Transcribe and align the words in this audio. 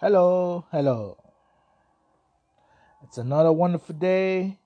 Hello, 0.00 0.64
hello. 0.72 1.18
It's 3.04 3.18
another 3.18 3.52
wonderful 3.52 3.94
day 3.94 4.56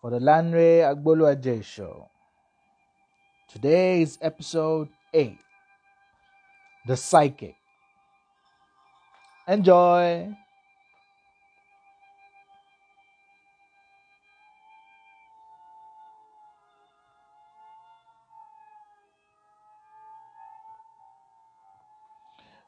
for 0.00 0.08
the 0.10 0.18
Lanre 0.18 0.80
Agbolu 0.80 1.28
Ajay 1.28 1.62
Show. 1.62 2.08
Today 3.52 4.00
is 4.00 4.16
episode 4.22 4.88
8 5.12 5.36
The 6.86 6.96
Psychic. 6.96 7.56
Enjoy! 9.46 10.34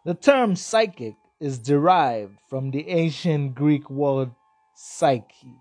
The 0.05 0.13
term 0.13 0.57
psychic 0.57 1.17
is 1.41 1.59
derived 1.59 2.39
from 2.49 2.71
the 2.71 2.89
ancient 2.89 3.55
Greek 3.55 3.89
word 3.91 4.31
psyche, 4.75 5.61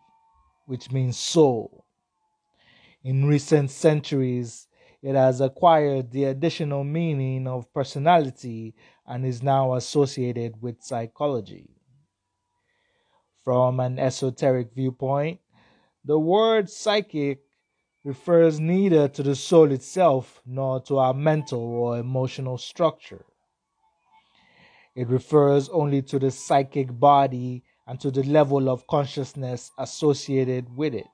which 0.65 0.91
means 0.91 1.17
soul. 1.17 1.85
In 3.03 3.25
recent 3.25 3.69
centuries, 3.69 4.67
it 5.01 5.15
has 5.15 5.41
acquired 5.41 6.11
the 6.11 6.23
additional 6.23 6.83
meaning 6.83 7.45
of 7.47 7.71
personality 7.73 8.73
and 9.05 9.25
is 9.25 9.43
now 9.43 9.75
associated 9.75 10.61
with 10.61 10.81
psychology. 10.81 11.69
From 13.43 13.79
an 13.79 13.99
esoteric 13.99 14.73
viewpoint, 14.73 15.39
the 16.03 16.17
word 16.17 16.69
psychic 16.69 17.41
refers 18.03 18.59
neither 18.59 19.07
to 19.09 19.21
the 19.21 19.35
soul 19.35 19.71
itself 19.71 20.41
nor 20.45 20.81
to 20.83 20.97
our 20.97 21.13
mental 21.13 21.59
or 21.59 21.99
emotional 21.99 22.57
structure. 22.57 23.25
It 24.95 25.09
refers 25.09 25.67
only 25.69 26.01
to 26.03 26.19
the 26.19 26.31
psychic 26.31 26.97
body 26.97 27.63
and 27.85 27.99
to 27.99 28.11
the 28.11 28.23
level 28.23 28.69
of 28.69 28.87
consciousness 28.87 29.71
associated 29.77 30.73
with 30.75 30.95
it. 30.95 31.07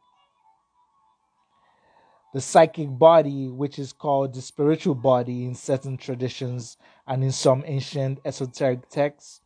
The 2.33 2.41
psychic 2.41 2.87
body, 2.97 3.49
which 3.49 3.79
is 3.79 3.91
called 3.91 4.35
the 4.35 4.41
spiritual 4.41 4.95
body 4.95 5.45
in 5.45 5.55
certain 5.55 5.97
traditions 5.97 6.77
and 7.07 7.23
in 7.23 7.31
some 7.31 7.63
ancient 7.65 8.19
esoteric 8.23 8.87
texts, 8.87 9.41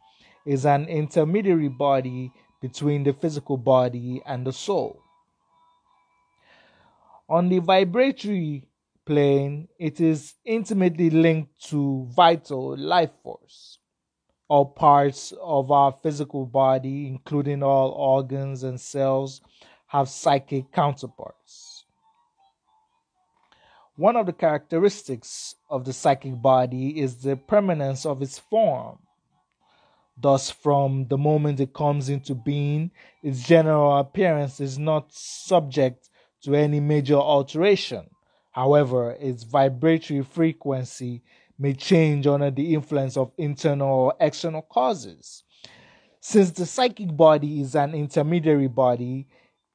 is 0.46 0.66
an 0.66 0.86
intermediary 0.86 1.70
body 1.70 2.32
between 2.62 3.04
the 3.04 3.14
physical 3.14 3.58
body 3.58 4.22
and 4.26 4.46
the 4.46 4.54
soul. 4.54 5.02
On 7.30 7.48
the 7.50 7.60
vibratory 7.60 8.68
plane, 9.06 9.70
it 9.80 10.00
is 10.02 10.36
intimately 10.44 11.10
linked 11.10 11.70
to 11.70 12.08
vital 12.14 12.78
life 12.78 13.12
force 13.24 13.80
all 14.48 14.66
parts 14.66 15.34
of 15.42 15.72
our 15.72 15.92
physical 15.92 16.46
body, 16.46 17.08
including 17.08 17.64
all 17.64 17.90
organs 17.92 18.64
and 18.64 18.80
cells, 18.80 19.42
have 19.88 20.10
psychic 20.10 20.72
counterparts. 20.72 21.86
One 23.96 24.18
of 24.18 24.26
the 24.26 24.34
characteristics 24.34 25.56
of 25.70 25.86
the 25.86 25.94
psychic 25.94 26.42
body 26.42 27.00
is 27.00 27.18
the 27.18 27.38
permanence 27.38 28.06
of 28.06 28.22
its 28.22 28.38
form. 28.38 29.00
Thus, 30.18 30.50
from 30.50 31.08
the 31.08 31.18
moment 31.18 31.60
it 31.60 31.74
comes 31.74 32.10
into 32.10 32.36
being, 32.36 32.92
its 33.24 33.44
general 33.48 33.98
appearance 33.98 34.60
is 34.60 34.78
not 34.78 35.14
subject 35.14 36.10
to 36.44 36.56
any 36.56 36.80
major 36.80 37.16
alteration. 37.16 38.10
However, 38.52 39.12
its 39.20 39.44
vibratory 39.44 40.24
frequency 40.24 41.24
may 41.58 41.74
change 41.74 42.28
under 42.28 42.52
the 42.52 42.74
influence 42.74 43.18
of 43.18 43.32
internal 43.38 43.88
or 43.88 44.14
external 44.20 44.62
causes. 44.62 45.44
Since 46.20 46.52
the 46.52 46.66
psychic 46.66 47.16
body 47.16 47.62
is 47.62 47.76
an 47.76 47.94
intermediary 47.94 48.68
body, 48.68 49.28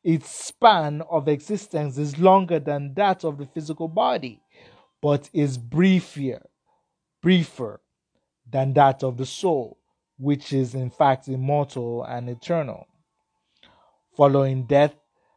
its 0.03 0.29
span 0.29 1.03
of 1.03 1.29
existence 1.29 1.99
is 1.99 2.19
longer 2.19 2.59
than 2.59 2.95
that 2.95 3.25
of 3.25 3.39
the 3.39 3.47
physical 3.47 3.89
body, 3.89 4.43
but 5.01 5.31
is 5.33 5.59
briefer, 5.59 6.43
briefer 7.23 7.81
than 8.51 8.73
that 8.75 9.03
of 9.03 9.17
the 9.17 9.27
soul, 9.27 9.79
which 10.19 10.53
is 10.53 10.75
in 10.75 10.91
fact 10.91 11.29
immortal 11.29 12.03
and 12.05 12.29
eternal. 12.29 12.87
Following 14.17 14.65
death 14.65 14.95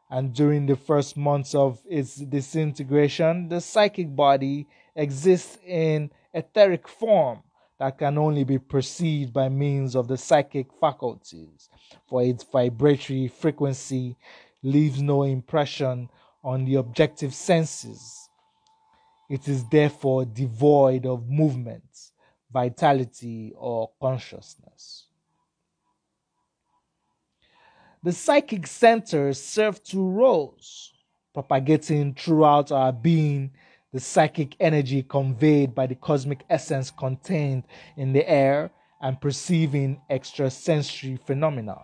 and 0.09 0.33
during 0.33 0.65
the 0.65 0.75
first 0.75 1.15
months 1.15 1.53
of 1.53 1.79
its 1.89 2.15
disintegration, 2.15 3.49
the 3.49 3.61
psychic 3.61 4.15
body 4.15 4.67
exists 4.95 5.57
in 5.65 6.11
etheric 6.33 6.87
form 6.87 7.41
that 7.79 7.97
can 7.97 8.17
only 8.17 8.43
be 8.43 8.59
perceived 8.59 9.33
by 9.33 9.49
means 9.49 9.95
of 9.95 10.07
the 10.07 10.17
psychic 10.17 10.67
faculties, 10.79 11.69
for 12.07 12.23
its 12.23 12.43
vibratory 12.43 13.27
frequency 13.27 14.15
leaves 14.61 15.01
no 15.01 15.23
impression 15.23 16.09
on 16.43 16.65
the 16.65 16.75
objective 16.75 17.33
senses. 17.33 18.29
It 19.29 19.47
is 19.47 19.67
therefore 19.69 20.25
devoid 20.25 21.05
of 21.05 21.27
movement, 21.27 22.11
vitality, 22.51 23.53
or 23.55 23.89
consciousness. 23.99 25.07
The 28.03 28.11
psychic 28.11 28.67
centers 28.67 29.41
serve 29.41 29.81
two 29.81 30.07
roles 30.07 30.93
propagating 31.33 32.13
throughout 32.13 32.71
our 32.71 32.91
being 32.91 33.51
the 33.93 33.99
psychic 33.99 34.55
energy 34.59 35.03
conveyed 35.03 35.75
by 35.75 35.85
the 35.85 35.95
cosmic 35.95 36.43
essence 36.49 36.89
contained 36.89 37.63
in 37.95 38.11
the 38.11 38.27
air 38.27 38.71
and 38.99 39.21
perceiving 39.21 40.01
extrasensory 40.09 41.17
phenomena. 41.17 41.77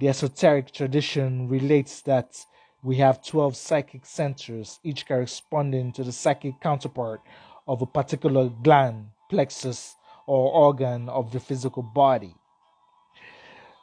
The 0.00 0.08
esoteric 0.08 0.72
tradition 0.72 1.48
relates 1.48 2.00
that 2.02 2.42
we 2.82 2.96
have 2.96 3.22
12 3.22 3.54
psychic 3.54 4.06
centers, 4.06 4.80
each 4.82 5.06
corresponding 5.06 5.92
to 5.92 6.04
the 6.04 6.12
psychic 6.12 6.58
counterpart 6.62 7.20
of 7.68 7.82
a 7.82 7.86
particular 7.86 8.48
gland, 8.48 9.08
plexus, 9.28 9.96
or 10.26 10.50
organ 10.52 11.08
of 11.10 11.32
the 11.32 11.40
physical 11.40 11.82
body. 11.82 12.34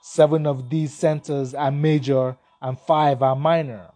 Seven 0.01 0.47
of 0.47 0.69
these 0.69 0.93
centers 0.93 1.53
are 1.53 1.69
major 1.69 2.37
and 2.61 2.79
five 2.79 3.21
are 3.21 3.35
minor. 3.35 3.91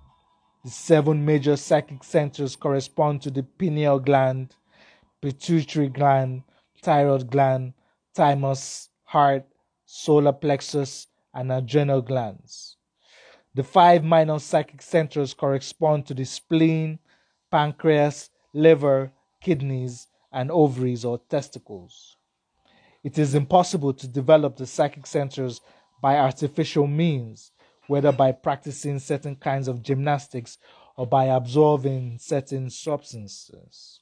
The 0.63 0.69
seven 0.69 1.25
major 1.25 1.57
psychic 1.57 2.03
centers 2.03 2.55
correspond 2.55 3.23
to 3.23 3.31
the 3.31 3.41
pineal 3.41 3.97
gland, 3.97 4.55
pituitary 5.19 5.89
gland, 5.89 6.43
thyroid 6.83 7.31
gland, 7.31 7.73
thymus, 8.13 8.89
heart, 9.05 9.47
solar 9.85 10.33
plexus, 10.33 11.07
and 11.33 11.51
adrenal 11.51 12.03
glands. 12.03 12.77
The 13.55 13.63
five 13.63 14.03
minor 14.03 14.37
psychic 14.37 14.83
centers 14.83 15.33
correspond 15.33 16.05
to 16.07 16.13
the 16.13 16.25
spleen, 16.25 16.99
pancreas, 17.49 18.29
liver, 18.53 19.11
kidneys, 19.41 20.07
and 20.31 20.51
ovaries 20.51 21.03
or 21.03 21.17
testicles. 21.27 22.17
It 23.03 23.17
is 23.17 23.33
impossible 23.33 23.93
to 23.95 24.07
develop 24.07 24.57
the 24.57 24.67
psychic 24.67 25.07
centers 25.07 25.59
by 26.03 26.17
artificial 26.17 26.85
means 26.85 27.51
whether 27.91 28.13
by 28.13 28.31
practicing 28.31 28.97
certain 28.97 29.35
kinds 29.35 29.67
of 29.67 29.83
gymnastics 29.83 30.57
or 30.95 31.05
by 31.05 31.25
absorbing 31.25 32.17
certain 32.17 32.69
substances. 32.69 33.99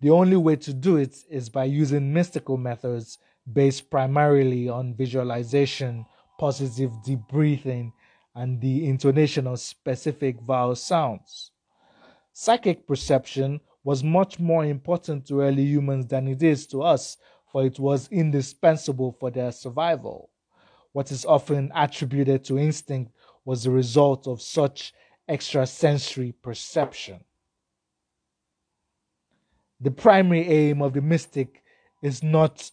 The 0.00 0.10
only 0.10 0.36
way 0.36 0.56
to 0.56 0.74
do 0.74 0.96
it 0.96 1.16
is 1.30 1.48
by 1.48 1.66
using 1.66 2.12
mystical 2.12 2.56
methods 2.56 3.18
based 3.52 3.90
primarily 3.90 4.68
on 4.68 4.96
visualization, 4.96 6.04
positive 6.36 6.90
deep 7.04 7.20
breathing, 7.30 7.92
and 8.34 8.60
the 8.60 8.88
intonation 8.88 9.46
of 9.46 9.60
specific 9.60 10.40
vowel 10.40 10.74
sounds. 10.74 11.52
Psychic 12.32 12.88
perception 12.88 13.60
was 13.84 14.02
much 14.02 14.40
more 14.40 14.64
important 14.64 15.28
to 15.28 15.42
early 15.42 15.62
humans 15.62 16.08
than 16.08 16.26
it 16.26 16.42
is 16.42 16.66
to 16.66 16.82
us, 16.82 17.18
for 17.52 17.64
it 17.64 17.78
was 17.78 18.08
indispensable 18.08 19.12
for 19.12 19.30
their 19.30 19.52
survival 19.52 20.30
what 20.94 21.10
is 21.10 21.26
often 21.26 21.72
attributed 21.74 22.44
to 22.44 22.56
instinct 22.56 23.10
was 23.44 23.64
the 23.64 23.70
result 23.70 24.28
of 24.28 24.40
such 24.40 24.94
extrasensory 25.28 26.32
perception. 26.40 27.18
The 29.80 29.90
primary 29.90 30.48
aim 30.48 30.82
of 30.82 30.92
the 30.92 31.00
mystic 31.00 31.64
is 32.00 32.22
not 32.22 32.70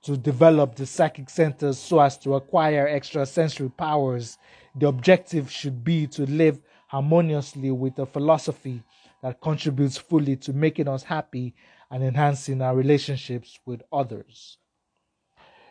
to 0.00 0.16
develop 0.16 0.76
the 0.76 0.86
psychic 0.86 1.28
centers 1.28 1.76
so 1.78 2.00
as 2.00 2.16
to 2.18 2.36
acquire 2.36 2.88
extrasensory 2.88 3.68
powers. 3.68 4.38
The 4.74 4.88
objective 4.88 5.50
should 5.50 5.84
be 5.84 6.06
to 6.06 6.24
live 6.24 6.60
harmoniously 6.86 7.70
with 7.70 7.98
a 7.98 8.06
philosophy 8.06 8.82
that 9.22 9.42
contributes 9.42 9.98
fully 9.98 10.36
to 10.36 10.54
making 10.54 10.88
us 10.88 11.02
happy 11.02 11.54
and 11.90 12.02
enhancing 12.02 12.62
our 12.62 12.74
relationships 12.74 13.58
with 13.66 13.82
others 13.92 14.56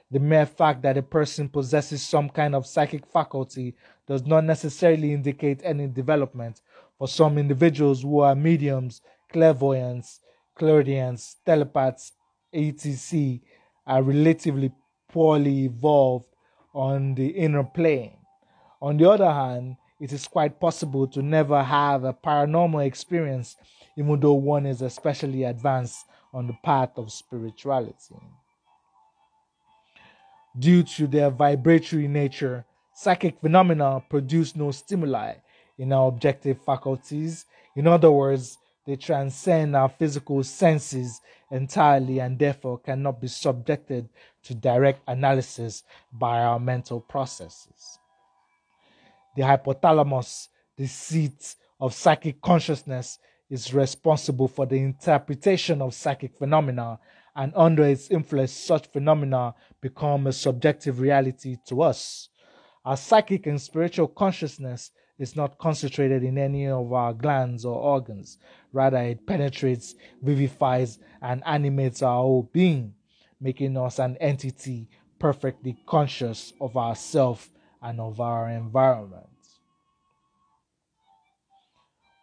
the 0.09 0.19
mere 0.19 0.45
fact 0.45 0.81
that 0.83 0.97
a 0.97 1.03
person 1.03 1.49
possesses 1.49 2.01
some 2.01 2.29
kind 2.29 2.55
of 2.55 2.65
psychic 2.65 3.05
faculty 3.05 3.75
does 4.07 4.25
not 4.25 4.43
necessarily 4.45 5.13
indicate 5.13 5.61
any 5.63 5.87
development. 5.87 6.61
For 6.97 7.07
some 7.07 7.37
individuals 7.37 8.01
who 8.01 8.19
are 8.19 8.35
mediums, 8.35 9.01
clairvoyants, 9.31 10.21
clairaudients, 10.55 11.35
telepaths, 11.45 12.13
etc., 12.53 13.39
are 13.85 14.01
relatively 14.01 14.71
poorly 15.09 15.65
evolved 15.65 16.25
on 16.73 17.15
the 17.15 17.27
inner 17.27 17.63
plane. 17.63 18.17
On 18.81 18.97
the 18.97 19.09
other 19.09 19.31
hand, 19.31 19.75
it 19.99 20.13
is 20.13 20.27
quite 20.27 20.59
possible 20.59 21.07
to 21.07 21.21
never 21.21 21.63
have 21.63 22.03
a 22.03 22.13
paranormal 22.13 22.85
experience, 22.85 23.55
even 23.97 24.19
though 24.19 24.33
one 24.33 24.65
is 24.65 24.81
especially 24.81 25.43
advanced 25.43 26.05
on 26.33 26.47
the 26.47 26.57
path 26.63 26.91
of 26.97 27.11
spirituality. 27.11 28.15
Due 30.59 30.83
to 30.83 31.07
their 31.07 31.29
vibratory 31.29 32.07
nature, 32.07 32.65
psychic 32.93 33.39
phenomena 33.39 34.01
produce 34.09 34.55
no 34.55 34.71
stimuli 34.71 35.33
in 35.77 35.93
our 35.93 36.07
objective 36.07 36.59
faculties. 36.65 37.45
In 37.75 37.85
other 37.85 38.11
words, 38.11 38.57
they 38.85 38.95
transcend 38.95 39.75
our 39.75 39.89
physical 39.89 40.43
senses 40.43 41.21
entirely 41.51 42.19
and 42.19 42.39
therefore 42.39 42.79
cannot 42.79 43.21
be 43.21 43.27
subjected 43.27 44.09
to 44.43 44.55
direct 44.55 45.01
analysis 45.07 45.83
by 46.11 46.41
our 46.41 46.59
mental 46.59 47.01
processes. 47.01 47.99
The 49.35 49.43
hypothalamus, 49.43 50.47
the 50.77 50.87
seat 50.87 51.55
of 51.79 51.93
psychic 51.93 52.41
consciousness, 52.41 53.19
is 53.49 53.73
responsible 53.73 54.47
for 54.47 54.65
the 54.65 54.77
interpretation 54.77 55.81
of 55.81 55.93
psychic 55.93 56.37
phenomena, 56.37 56.99
and 57.37 57.53
under 57.55 57.83
its 57.83 58.09
influence, 58.09 58.51
such 58.51 58.91
phenomena 58.91 59.53
become 59.79 60.25
a 60.25 60.33
subjective 60.33 60.99
reality 60.99 61.55
to 61.67 61.83
us. 61.83 62.29
Our 62.83 62.97
psychic 62.97 63.45
and 63.45 63.61
spiritual 63.61 64.07
consciousness 64.07 64.89
is 65.19 65.35
not 65.35 65.59
concentrated 65.59 66.23
in 66.23 66.39
any 66.39 66.67
of 66.67 66.91
our 66.91 67.13
glands 67.13 67.63
or 67.63 67.75
organs. 67.75 68.39
Rather, 68.73 68.97
it 68.97 69.27
penetrates, 69.27 69.93
vivifies, 70.21 70.97
and 71.21 71.43
animates 71.45 72.01
our 72.01 72.23
whole 72.23 72.49
being, 72.51 72.95
making 73.39 73.77
us 73.77 73.99
an 73.99 74.17
entity 74.17 74.89
perfectly 75.19 75.77
conscious 75.85 76.53
of 76.59 76.75
ourself 76.75 77.51
and 77.83 77.99
of 77.99 78.19
our 78.19 78.49
environment. 78.49 79.27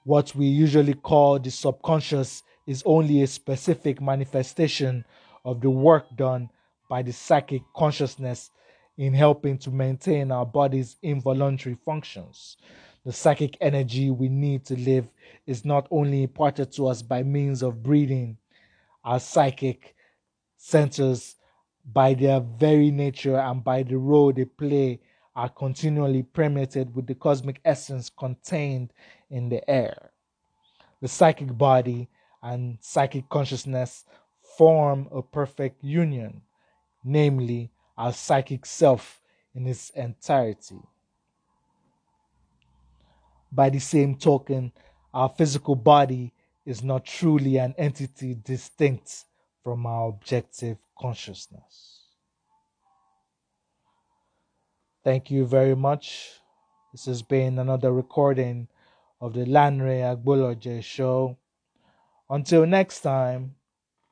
What 0.05 0.35
we 0.35 0.47
usually 0.47 0.95
call 0.95 1.39
the 1.39 1.51
subconscious 1.51 2.43
is 2.67 2.83
only 2.87 3.23
a 3.23 3.27
specific 3.27 4.01
manifestation 4.01 5.05
of 5.45 5.61
the 5.61 5.71
work 5.71 6.05
done 6.17 6.49
by 6.89 7.03
the 7.03 7.13
psychic 7.13 7.63
consciousness 7.75 8.51
in 8.97 9.13
helping 9.13 9.59
to 9.59 9.71
maintain 9.71 10.31
our 10.31 10.47
body's 10.47 10.97
involuntary 11.03 11.77
functions. 11.85 12.57
The 13.05 13.13
psychic 13.13 13.57
energy 13.61 14.11
we 14.11 14.29
need 14.29 14.65
to 14.67 14.77
live 14.77 15.07
is 15.47 15.65
not 15.65 15.87
only 15.91 16.23
imparted 16.23 16.73
to 16.73 16.87
us 16.87 17.03
by 17.03 17.23
means 17.23 17.63
of 17.63 17.83
breathing, 17.83 18.39
our 19.05 19.21
psychic 19.21 19.95
centers, 20.57 21.37
by 21.93 22.15
their 22.15 22.41
very 22.41 22.91
nature 22.91 23.37
and 23.37 23.63
by 23.63 23.83
the 23.83 23.99
role 23.99 24.33
they 24.33 24.47
play, 24.47 25.01
are 25.37 25.51
continually 25.51 26.23
permeated 26.23 26.95
with 26.95 27.07
the 27.07 27.15
cosmic 27.15 27.61
essence 27.65 28.09
contained 28.09 28.93
in 29.29 29.49
the 29.51 29.69
air. 29.69 30.11
The 31.03 31.09
psychic 31.09 31.59
body 31.59 32.09
and 32.45 32.79
psychic 32.81 33.29
consciousness 33.29 34.05
form 34.59 35.09
a 35.11 35.23
perfect 35.23 35.83
union, 35.83 36.43
namely, 37.03 37.73
our 37.97 38.13
psychic 38.13 38.67
self 38.67 39.21
in 39.55 39.67
its 39.67 39.91
entirety. 39.91 40.79
By 43.51 43.71
the 43.71 43.79
same 43.79 44.17
token, 44.17 44.73
our 45.13 45.29
physical 45.29 45.75
body 45.75 46.33
is 46.67 46.83
not 46.83 47.07
truly 47.07 47.57
an 47.57 47.75
entity 47.79 48.35
distinct 48.35 49.25
from 49.63 49.87
our 49.87 50.09
objective 50.09 50.77
consciousness. 50.99 52.03
Thank 55.03 55.31
you 55.31 55.47
very 55.47 55.77
much. 55.77 56.41
This 56.93 57.07
has 57.07 57.23
been 57.23 57.59
another 57.59 57.93
recording 57.93 58.69
of 59.21 59.33
the 59.35 59.45
Lanre 59.45 60.01
Agboloje 60.03 60.83
show. 60.83 61.39
Until 62.29 62.67
next 62.67 63.01
time, 63.01 63.57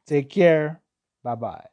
take 0.06 0.31
care. 0.31 0.82
Bye 1.25 1.37
bye. 1.37 1.71